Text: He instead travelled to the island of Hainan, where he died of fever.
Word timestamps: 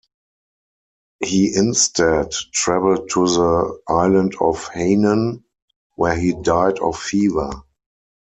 He 1.23 1.53
instead 1.55 2.31
travelled 2.31 3.11
to 3.11 3.27
the 3.27 3.81
island 3.87 4.33
of 4.41 4.67
Hainan, 4.71 5.43
where 5.95 6.15
he 6.15 6.33
died 6.33 6.79
of 6.79 6.97
fever. 6.97 7.51